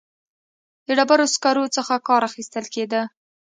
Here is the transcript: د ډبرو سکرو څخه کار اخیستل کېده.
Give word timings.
د 0.87 0.87
ډبرو 0.97 1.25
سکرو 1.33 1.65
څخه 1.75 1.93
کار 2.07 2.21
اخیستل 2.29 2.65
کېده. 2.73 3.01